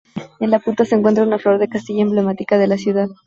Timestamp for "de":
1.59-1.67, 2.57-2.65